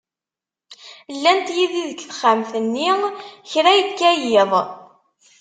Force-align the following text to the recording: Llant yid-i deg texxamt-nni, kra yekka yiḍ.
Llant 1.15 1.47
yid-i 1.55 1.81
deg 1.89 1.93
texxamt-nni, 2.03 2.89
kra 3.51 3.71
yekka 3.79 4.11
yiḍ. 4.21 4.51